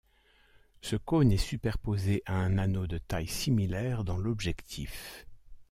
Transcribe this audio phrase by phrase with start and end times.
[0.81, 5.27] Ce cône est superposé à un anneau de taille similaire dans l'objectif.